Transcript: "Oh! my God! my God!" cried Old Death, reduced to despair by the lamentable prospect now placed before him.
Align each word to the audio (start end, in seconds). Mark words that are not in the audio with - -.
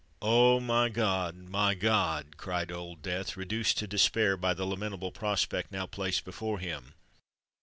"Oh! 0.23 0.59
my 0.59 0.89
God! 0.89 1.35
my 1.37 1.75
God!" 1.75 2.35
cried 2.37 2.71
Old 2.71 3.03
Death, 3.03 3.37
reduced 3.37 3.77
to 3.77 3.85
despair 3.87 4.35
by 4.35 4.55
the 4.55 4.65
lamentable 4.65 5.11
prospect 5.11 5.71
now 5.71 5.85
placed 5.85 6.25
before 6.25 6.57
him. 6.57 6.95